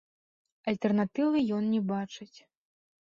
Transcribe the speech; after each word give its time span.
Альтэрнатывы 0.71 1.43
ён 1.57 1.63
не 1.73 1.81
бачыць. 1.91 2.33